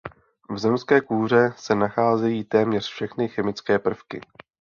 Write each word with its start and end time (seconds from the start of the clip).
V 0.49 0.57
zemské 0.57 1.01
kůře 1.01 1.53
se 1.57 1.75
nacházejí 1.75 2.43
téměř 2.43 2.87
všechny 2.89 3.29
chemické 3.29 3.79
prvky. 3.79 4.21